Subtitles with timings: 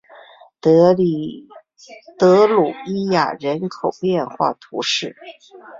[0.71, 1.03] 德吕
[2.87, 5.15] 伊亚人口变化图示